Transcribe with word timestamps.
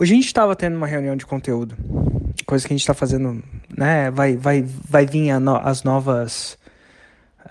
Hoje 0.00 0.14
a 0.14 0.16
gente 0.16 0.28
estava 0.28 0.56
tendo 0.56 0.78
uma 0.78 0.86
reunião 0.86 1.14
de 1.14 1.26
conteúdo, 1.26 1.76
coisa 2.46 2.66
que 2.66 2.72
a 2.72 2.74
gente 2.74 2.80
está 2.80 2.94
fazendo, 2.94 3.44
né? 3.76 4.10
Vai, 4.10 4.34
vai, 4.34 4.62
vai 4.62 5.04
vir 5.04 5.38
no, 5.38 5.56
as 5.56 5.82
novas 5.82 6.56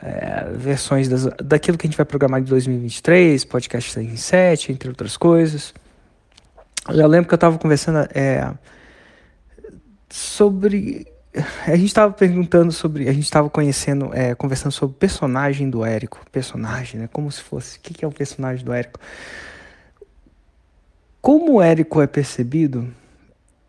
é, 0.02 0.50
versões 0.56 1.08
das, 1.08 1.26
daquilo 1.44 1.78
que 1.78 1.86
a 1.86 1.88
gente 1.88 1.96
vai 1.96 2.08
programar 2.08 2.42
de 2.42 2.50
2023, 2.50 3.46
podcast 3.46 4.18
7, 4.18 4.72
entre 4.72 4.90
outras 4.90 5.16
coisas. 5.16 5.76
Eu 6.88 7.08
lembro 7.08 7.28
que 7.28 7.36
eu 7.36 7.38
estava 7.38 7.56
conversando 7.60 8.00
é, 8.16 8.52
sobre. 10.10 11.06
A 11.68 11.76
gente 11.76 11.86
estava 11.86 12.12
perguntando 12.12 12.72
sobre. 12.72 13.08
A 13.08 13.14
gente 13.14 13.26
estava 13.26 13.48
conhecendo, 13.48 14.10
é, 14.12 14.34
conversando 14.34 14.72
sobre 14.72 14.96
o 14.96 14.98
personagem 14.98 15.70
do 15.70 15.86
Érico. 15.86 16.20
Personagem, 16.32 17.02
né? 17.02 17.10
Como 17.14 17.32
se 17.32 17.44
fosse. 17.44 17.78
O 17.78 17.82
que 17.82 18.04
é 18.04 18.08
o 18.08 18.12
personagem 18.12 18.66
do 18.66 18.74
Érico? 18.74 19.00
Como 21.22 21.56
o 21.56 21.62
Érico 21.62 22.02
é 22.02 22.08
percebido, 22.08 22.88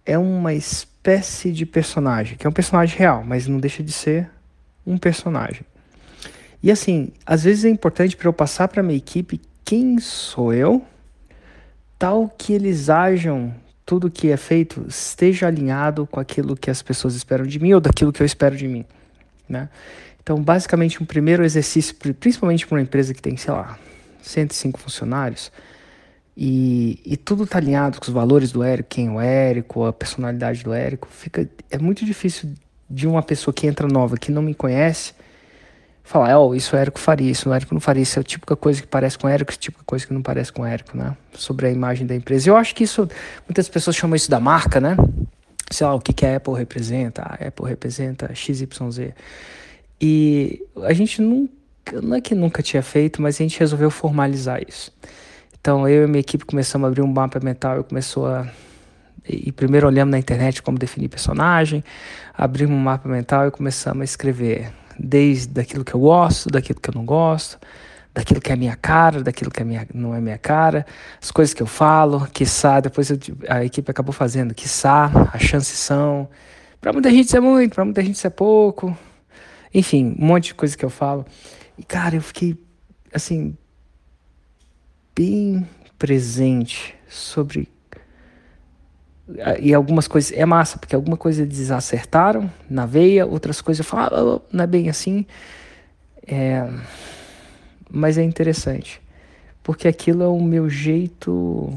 é 0.07 0.17
uma 0.17 0.55
espécie 0.55 1.53
de 1.53 1.67
personagem, 1.67 2.37
que 2.37 2.47
é 2.47 2.51
um 2.51 2.53
personagem 2.53 2.99
real, 2.99 3.25
mas 3.25 3.47
não 3.47 3.59
deixa 3.59 3.83
de 3.83 3.93
ser 3.93 4.31
um 4.87 4.97
personagem. 4.97 5.63
E 6.63 6.71
assim, 6.71 7.13
às 7.25 7.45
vezes 7.45 7.65
é 7.65 7.69
importante 7.69 8.17
para 8.17 8.29
eu 8.29 8.33
passar 8.33 8.69
para 8.69 8.83
minha 8.83 8.97
equipe 8.97 9.41
quem 9.65 9.99
sou 9.99 10.53
eu, 10.53 10.85
tal 11.99 12.29
que 12.29 12.53
eles 12.53 12.91
ajam 12.91 13.55
tudo 13.85 14.11
que 14.11 14.31
é 14.31 14.37
feito 14.37 14.85
esteja 14.89 15.49
alinhado 15.49 16.07
com 16.07 16.21
aquilo 16.21 16.57
que 16.57 16.71
as 16.71 16.81
pessoas 16.81 17.15
esperam 17.15 17.45
de 17.45 17.59
mim 17.59 17.73
ou 17.73 17.81
daquilo 17.81 18.13
que 18.13 18.23
eu 18.23 18.27
espero 18.27 18.57
de 18.57 18.69
mim, 18.69 18.85
né? 19.49 19.69
Então, 20.23 20.41
basicamente, 20.41 21.03
um 21.03 21.07
primeiro 21.07 21.45
exercício, 21.45 21.95
principalmente 21.95 22.67
para 22.67 22.77
uma 22.77 22.83
empresa 22.83 23.13
que 23.13 23.21
tem, 23.21 23.37
sei 23.37 23.53
lá, 23.53 23.79
105 24.23 24.79
funcionários, 24.79 25.51
e, 26.43 26.99
e 27.05 27.19
tudo 27.19 27.47
tá 27.47 27.59
alinhado 27.59 28.01
com 28.01 28.07
os 28.07 28.11
valores 28.11 28.51
do 28.51 28.63
Érico, 28.63 28.89
quem 28.89 29.09
é 29.09 29.11
o 29.11 29.21
Érico, 29.21 29.85
a 29.85 29.93
personalidade 29.93 30.65
do 30.65 30.73
Érico. 30.73 31.07
Fica, 31.11 31.47
é 31.71 31.77
muito 31.77 32.03
difícil 32.03 32.55
de 32.89 33.07
uma 33.07 33.23
pessoa 33.23 33.53
que 33.53 33.67
entra 33.67 33.87
nova, 33.87 34.17
que 34.17 34.33
não 34.33 34.41
me 34.41 34.55
conhece, 34.55 35.13
falar, 36.03 36.41
oh, 36.41 36.55
isso 36.55 36.75
o 36.75 36.79
Érico 36.79 36.99
faria, 36.99 37.31
isso 37.31 37.51
o 37.51 37.53
Érico 37.53 37.75
não 37.75 37.81
faria, 37.81 38.03
isso 38.03 38.19
é 38.19 38.23
o 38.23 38.25
tipo 38.25 38.47
de 38.47 38.59
coisa 38.59 38.81
que 38.81 38.89
parece 38.89 39.19
com 39.19 39.27
o 39.27 39.31
Érico, 39.31 39.51
esse 39.51 39.59
tipo 39.59 39.81
de 39.81 39.85
coisa 39.85 40.07
que 40.07 40.15
não 40.15 40.23
parece 40.23 40.51
com 40.51 40.63
o 40.63 40.65
Érico, 40.65 40.97
né? 40.97 41.15
Sobre 41.35 41.67
a 41.67 41.71
imagem 41.71 42.07
da 42.07 42.15
empresa. 42.15 42.49
Eu 42.49 42.57
acho 42.57 42.75
que 42.75 42.85
isso, 42.85 43.07
muitas 43.47 43.69
pessoas 43.69 43.95
chamam 43.95 44.17
isso 44.17 44.31
da 44.31 44.41
marca, 44.41 44.81
né? 44.81 44.97
Sei 45.71 45.87
lá, 45.87 45.95
o 45.95 46.01
que, 46.01 46.15
que 46.15 46.25
a 46.25 46.37
Apple 46.37 46.55
representa, 46.55 47.21
a 47.21 47.49
Apple 47.49 47.67
representa 47.67 48.35
XYZ. 48.35 49.13
E 50.01 50.63
a 50.85 50.95
gente 50.95 51.21
nunca, 51.21 52.01
não 52.01 52.17
é 52.17 52.21
que 52.23 52.35
nunca 52.35 52.63
tinha 52.63 52.83
feito, 52.83 53.21
mas 53.21 53.35
a 53.35 53.43
gente 53.43 53.61
resolveu 53.61 53.91
formalizar 53.91 54.63
isso. 54.67 54.91
Então 55.61 55.87
eu 55.87 56.05
e 56.05 56.07
minha 56.07 56.21
equipe 56.21 56.45
começamos 56.45 56.87
a 56.87 56.89
abrir 56.89 57.03
um 57.03 57.07
mapa 57.07 57.39
mental, 57.43 57.77
eu 57.77 57.85
começou 57.85 58.27
a 58.27 58.47
e 59.29 59.53
primeiro 59.53 59.87
olhamos 59.87 60.11
na 60.11 60.19
internet 60.19 60.63
como 60.63 60.79
definir 60.79 61.09
personagem, 61.09 61.85
abrimos 62.35 62.75
um 62.75 62.81
mapa 62.81 63.09
mental 63.09 63.47
e 63.49 63.51
começamos 63.51 64.01
a 64.01 64.05
escrever 64.05 64.73
desde 64.99 65.61
aquilo 65.61 65.85
que 65.85 65.95
eu 65.95 66.01
gosto, 66.01 66.49
daquilo 66.51 66.81
que 66.81 66.89
eu 66.89 66.95
não 66.95 67.05
gosto, 67.05 67.59
daquilo 68.15 68.41
que 68.41 68.51
é 68.51 68.57
minha 68.57 68.75
cara, 68.75 69.23
daquilo 69.23 69.51
que 69.51 69.61
é 69.61 69.65
minha, 69.65 69.87
não 69.95 70.15
é 70.15 70.21
minha 70.21 70.39
cara, 70.39 70.87
as 71.21 71.31
coisas 71.31 71.55
que 71.55 71.63
eu 71.63 71.67
falo, 71.67 72.27
quiçá, 72.33 72.81
depois 72.81 73.11
eu, 73.11 73.19
a 73.49 73.65
equipe 73.65 73.91
acabou 73.91 74.13
fazendo, 74.13 74.55
quiçá, 74.55 75.11
as 75.33 75.43
chances 75.43 75.79
são, 75.79 76.29
para 76.81 76.93
muita 76.93 77.11
gente 77.11 77.27
isso 77.27 77.37
é 77.37 77.41
muito, 77.41 77.75
para 77.75 77.85
muita 77.85 78.03
gente 78.03 78.17
isso 78.17 78.27
é 78.27 78.31
pouco, 78.31 78.97
enfim, 79.73 80.17
um 80.19 80.27
monte 80.27 80.47
de 80.47 80.55
coisa 80.55 80.77
que 80.77 80.85
eu 80.85 80.91
falo. 80.91 81.25
E 81.79 81.85
cara, 81.85 82.17
eu 82.17 82.23
fiquei 82.23 82.59
assim 83.13 83.57
bem 85.21 85.69
presente 85.99 86.95
sobre 87.07 87.69
e 89.61 89.75
algumas 89.75 90.09
coisas 90.09 90.33
é 90.33 90.47
massa 90.47 90.79
porque 90.79 90.95
algumas 90.95 91.19
coisas 91.19 91.47
eles 91.47 91.71
acertaram 91.71 92.51
na 92.69 92.87
veia 92.87 93.27
outras 93.27 93.61
coisas 93.61 93.85
eu 93.85 93.89
falo 93.89 94.43
ah, 94.43 94.49
não 94.51 94.65
é 94.65 94.67
bem 94.67 94.89
assim. 94.89 95.27
É, 96.27 96.67
mas 97.91 98.17
é 98.17 98.23
interessante 98.23 99.01
porque 99.63 99.87
aquilo 99.87 100.23
é 100.23 100.27
o 100.27 100.41
meu 100.41 100.71
jeito 100.71 101.71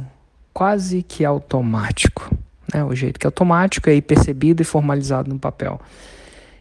quase 0.54 1.04
que 1.04 1.26
automático 1.26 2.34
né? 2.74 2.82
O 2.84 2.96
jeito 2.96 3.20
que 3.20 3.28
é 3.28 3.28
automático 3.28 3.90
é 3.90 4.00
percebido 4.00 4.62
e 4.62 4.66
formalizado 4.66 5.30
no 5.30 5.38
papel 5.38 5.82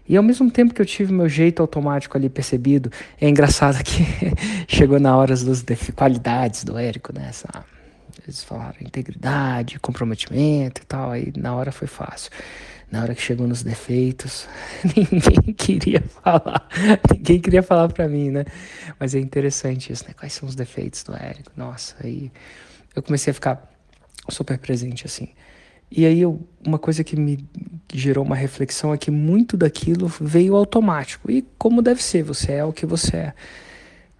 e 0.08 0.16
ao 0.16 0.22
mesmo 0.22 0.50
tempo 0.50 0.74
que 0.74 0.82
eu 0.82 0.86
tive 0.86 1.12
meu 1.12 1.28
jeito 1.28 1.62
automático 1.62 2.16
ali 2.16 2.28
percebido, 2.28 2.90
é 3.20 3.28
engraçado 3.28 3.82
que 3.82 4.04
chegou 4.68 4.98
na 4.98 5.16
hora 5.16 5.34
das 5.36 5.64
qualidades 5.94 6.64
do 6.64 6.76
Érico, 6.76 7.12
né? 7.14 7.26
Essa, 7.28 7.64
eles 8.24 8.42
falaram 8.42 8.76
integridade, 8.80 9.78
comprometimento 9.78 10.82
e 10.82 10.84
tal, 10.84 11.10
aí 11.10 11.32
na 11.36 11.54
hora 11.54 11.70
foi 11.70 11.88
fácil. 11.88 12.30
Na 12.90 13.02
hora 13.02 13.14
que 13.14 13.22
chegou 13.22 13.48
nos 13.48 13.62
defeitos, 13.62 14.46
ninguém 14.84 15.54
queria 15.54 16.02
falar, 16.22 16.68
ninguém 17.10 17.40
queria 17.40 17.62
falar 17.62 17.88
para 17.88 18.06
mim, 18.06 18.30
né? 18.30 18.44
Mas 19.00 19.14
é 19.14 19.18
interessante 19.18 19.92
isso, 19.92 20.04
né? 20.06 20.14
Quais 20.14 20.32
são 20.34 20.48
os 20.48 20.54
defeitos 20.54 21.02
do 21.02 21.14
Érico? 21.14 21.50
Nossa, 21.56 21.94
aí 22.04 22.30
eu 22.94 23.02
comecei 23.02 23.30
a 23.30 23.34
ficar 23.34 23.72
super 24.28 24.58
presente 24.58 25.06
assim. 25.06 25.28
E 25.94 26.06
aí 26.06 26.22
eu, 26.22 26.40
uma 26.66 26.78
coisa 26.78 27.04
que 27.04 27.14
me 27.16 27.46
gerou 27.92 28.24
uma 28.24 28.34
reflexão 28.34 28.94
é 28.94 28.96
que 28.96 29.10
muito 29.10 29.58
daquilo 29.58 30.10
veio 30.18 30.56
automático. 30.56 31.30
E 31.30 31.42
como 31.58 31.82
deve 31.82 32.02
ser, 32.02 32.22
você 32.22 32.52
é 32.52 32.64
o 32.64 32.72
que 32.72 32.86
você 32.86 33.16
é. 33.16 33.34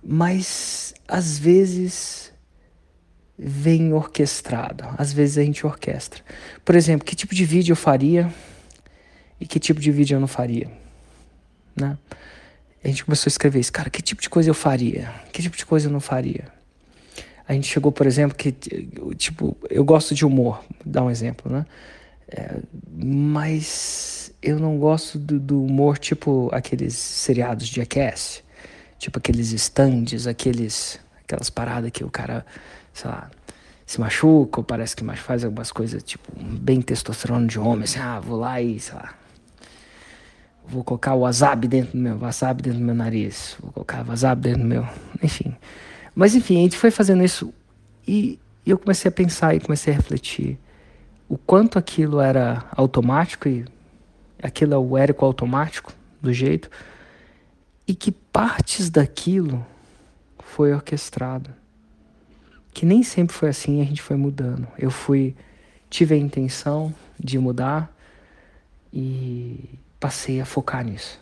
Mas 0.05 0.93
às 1.09 1.39
vezes 1.39 2.31
vem 3.39 3.95
orquestrado, 3.95 4.85
às 4.99 5.15
vezes 5.15 5.39
a 5.39 5.43
gente 5.43 5.67
orquestra. 5.67 6.23
Por 6.63 6.75
exemplo, 6.75 7.07
que 7.07 7.17
tipo 7.17 7.35
de 7.35 7.45
vídeo 7.47 7.73
eu 7.73 7.77
faria 7.77 8.33
e 9.41 9.47
que 9.47 9.59
tipo 9.59 9.81
de 9.81 9.91
vídeo 9.91 10.17
eu 10.17 10.21
não 10.21 10.29
faria, 10.29 10.71
né? 11.75 11.97
A 12.85 12.89
gente 12.89 13.05
começou 13.05 13.31
a 13.31 13.33
escrever 13.33 13.61
isso, 13.61 13.73
cara, 13.73 13.89
que 13.89 14.03
tipo 14.03 14.21
de 14.21 14.29
coisa 14.29 14.51
eu 14.51 14.55
faria? 14.55 15.11
Que 15.33 15.41
tipo 15.41 15.57
de 15.57 15.65
coisa 15.65 15.89
eu 15.89 15.93
não 15.93 16.01
faria? 16.01 16.49
A 17.53 17.55
gente 17.55 17.69
chegou, 17.69 17.93
por 17.93 18.07
exemplo, 18.07 18.35
que, 18.35 18.51
tipo, 19.15 19.55
eu 19.69 19.85
gosto 19.85 20.15
de 20.15 20.25
humor, 20.25 20.65
dar 20.87 21.03
um 21.03 21.11
exemplo, 21.11 21.53
né? 21.53 21.67
É, 22.27 22.57
mas 22.91 24.33
eu 24.43 24.59
não 24.59 24.79
gosto 24.79 25.19
do, 25.19 25.39
do, 25.39 25.63
humor 25.63 25.99
tipo 25.99 26.49
aqueles 26.51 26.95
seriados 26.95 27.69
de 27.69 27.77
Jackass, 27.77 28.43
tipo 28.99 29.19
aqueles 29.19 29.53
stands, 29.53 30.27
aqueles, 30.27 30.99
aquelas 31.23 31.51
paradas 31.51 31.91
que 31.91 32.03
o 32.03 32.09
cara, 32.11 32.47
sei 32.91 33.11
lá, 33.11 33.31
se 33.85 34.01
machuca 34.01 34.61
ou 34.61 34.65
parece 34.65 34.97
que 34.97 35.05
faz 35.17 35.45
algumas 35.45 35.71
coisas, 35.71 36.03
tipo, 36.03 36.33
bem 36.35 36.81
testosterona 36.81 37.47
de 37.47 37.59
homem, 37.59 37.85
assim, 37.85 37.99
ah, 37.99 38.19
vou 38.19 38.39
lá 38.39 38.63
e, 38.63 38.81
sei 38.81 38.95
lá, 38.95 39.13
vou 40.67 40.83
colocar 40.83 41.13
o 41.13 41.21
wasabi 41.21 41.69
dentro 41.69 41.93
do 41.93 41.99
meu, 41.99 42.17
wasabi 42.17 42.63
dentro 42.63 42.79
do 42.79 42.85
meu 42.87 42.95
nariz, 42.95 43.57
vou 43.61 43.73
colocar 43.73 44.03
wasabi 44.09 44.41
dentro 44.41 44.63
do 44.63 44.69
meu, 44.69 44.89
enfim. 45.23 45.55
Mas 46.15 46.35
enfim, 46.35 46.59
a 46.59 46.63
gente 46.63 46.77
foi 46.77 46.91
fazendo 46.91 47.25
isso 47.25 47.53
e, 48.07 48.39
e 48.65 48.71
eu 48.71 48.79
comecei 48.79 49.09
a 49.09 49.13
pensar 49.13 49.55
e 49.55 49.61
comecei 49.61 49.93
a 49.93 49.97
refletir 49.97 50.59
o 51.29 51.39
quanto 51.39 51.79
aquilo 51.79 52.21
era 52.21 52.65
automático 52.77 53.49
e 53.49 53.65
aquilo 54.43 54.75
é 54.75 54.79
o 54.79 54.97
Érico 54.97 55.25
automático 55.25 55.93
do 56.21 56.33
jeito 56.33 56.71
e 57.87 57.95
que 57.95 58.13
partes 58.13 58.91
daquilo 58.91 59.65
foi 60.39 60.73
orquestrado. 60.73 61.51
Que 62.75 62.85
nem 62.85 63.03
sempre 63.03 63.35
foi 63.35 63.49
assim, 63.49 63.81
a 63.81 63.85
gente 63.85 64.03
foi 64.03 64.17
mudando. 64.17 64.67
Eu 64.79 64.91
fui 64.91 65.35
tive 65.93 66.15
a 66.15 66.19
intenção 66.19 66.95
de 67.19 67.39
mudar 67.39 67.95
e 68.93 69.79
passei 70.01 70.41
a 70.41 70.45
focar 70.45 70.83
nisso. 70.83 71.21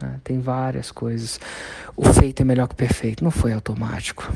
Né? 0.00 0.20
Tem 0.22 0.40
várias 0.40 0.90
coisas. 0.90 1.40
O 1.96 2.04
feito 2.12 2.40
é 2.42 2.44
melhor 2.44 2.68
que 2.68 2.74
o 2.74 2.76
perfeito. 2.76 3.22
Não 3.22 3.30
foi 3.30 3.52
automático. 3.52 4.32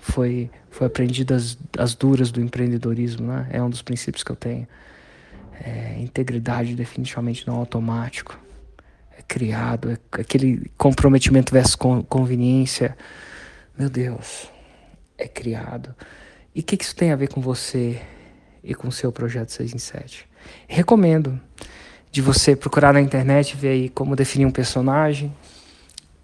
Foi, 0.00 0.50
foi 0.70 0.86
aprendido 0.86 1.34
as, 1.34 1.58
as 1.78 1.94
duras 1.94 2.30
do 2.30 2.40
empreendedorismo. 2.40 3.28
Né? 3.28 3.48
É 3.50 3.62
um 3.62 3.70
dos 3.70 3.82
princípios 3.82 4.22
que 4.22 4.30
eu 4.30 4.36
tenho. 4.36 4.66
É, 5.60 5.96
integridade 6.00 6.74
definitivamente 6.74 7.46
não 7.46 7.56
é 7.56 7.58
automático. 7.58 8.38
É 9.16 9.22
criado. 9.22 9.90
É 9.90 9.98
aquele 10.20 10.70
comprometimento 10.76 11.52
versus 11.52 11.76
conveniência. 12.08 12.96
Meu 13.78 13.88
Deus. 13.88 14.50
É 15.16 15.28
criado. 15.28 15.94
E 16.54 16.60
o 16.60 16.62
que, 16.62 16.76
que 16.76 16.84
isso 16.84 16.94
tem 16.94 17.12
a 17.12 17.16
ver 17.16 17.28
com 17.28 17.40
você 17.40 18.00
e 18.62 18.74
com 18.74 18.88
o 18.88 18.92
seu 18.92 19.10
projeto 19.10 19.50
6 19.50 19.74
em 19.74 19.78
7? 19.78 20.28
Recomendo 20.68 21.40
de 22.14 22.22
você 22.22 22.54
procurar 22.54 22.94
na 22.94 23.00
internet, 23.00 23.56
ver 23.56 23.70
aí 23.70 23.88
como 23.88 24.14
definir 24.14 24.46
um 24.46 24.50
personagem 24.52 25.34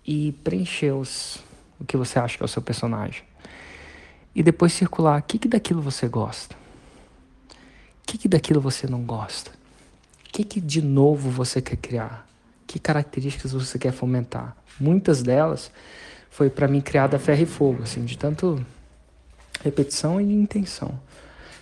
e 0.07 0.31
preencher 0.45 0.93
os, 0.93 1.43
o 1.81 1.85
que 1.85 1.97
você 1.97 2.17
acha 2.17 2.37
que 2.37 2.45
é 2.45 2.47
o 2.47 2.49
seu 2.49 2.63
personagem. 2.63 3.25
E 4.33 4.41
depois 4.41 4.73
circular 4.73 5.19
o 5.19 5.23
que, 5.25 5.37
que 5.37 5.49
daquilo 5.49 5.83
você 5.83 6.07
gosta. 6.07 6.55
O 6.55 8.07
que, 8.07 8.17
que 8.17 8.29
daquilo 8.29 8.61
você 8.61 8.87
não 8.87 9.03
gosta. 9.03 9.51
O 9.51 10.33
que, 10.33 10.45
que 10.45 10.61
de 10.61 10.81
novo 10.81 11.29
você 11.29 11.61
quer 11.61 11.75
criar. 11.75 12.25
Que 12.69 12.79
características 12.79 13.51
você 13.51 13.77
quer 13.77 13.93
fomentar. 13.93 14.57
Muitas 14.79 15.25
delas 15.25 15.73
foi 16.31 16.49
para 16.49 16.69
mim 16.69 16.81
criada 16.81 17.17
a 17.17 17.19
ferro 17.19 17.43
e 17.43 17.47
fogo, 17.47 17.83
assim, 17.83 18.05
de 18.05 18.17
tanto 18.17 18.65
repetição 19.65 20.21
e 20.21 20.33
intenção. 20.33 21.01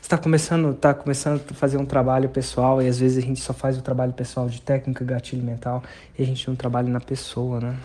Está 0.09 0.17
começando, 0.17 0.75
tá 0.75 0.95
começando 0.95 1.43
a 1.51 1.55
fazer 1.55 1.77
um 1.77 1.85
trabalho 1.85 2.31
pessoal 2.31 2.81
e 2.81 2.89
às 2.89 2.99
vezes 2.99 3.19
a 3.19 3.21
gente 3.21 3.41
só 3.41 3.53
faz 3.53 3.77
o 3.77 3.83
trabalho 3.83 4.15
pessoal 4.15 4.49
de 4.49 4.59
técnica, 4.59 5.05
gatilho 5.05 5.43
mental 5.43 5.83
e 6.19 6.23
a 6.23 6.25
gente 6.25 6.49
não 6.49 6.57
trabalha 6.57 6.89
na 6.89 6.99
pessoa, 6.99 7.61
né? 7.61 7.77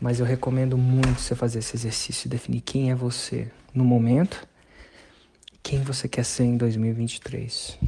Mas 0.00 0.20
eu 0.20 0.26
recomendo 0.26 0.78
muito 0.78 1.20
você 1.20 1.34
fazer 1.34 1.58
esse 1.58 1.74
exercício, 1.74 2.30
definir 2.30 2.60
quem 2.60 2.92
é 2.92 2.94
você 2.94 3.50
no 3.74 3.84
momento, 3.84 4.46
quem 5.60 5.82
você 5.82 6.06
quer 6.08 6.24
ser 6.24 6.44
em 6.44 6.56
2023. 6.56 7.78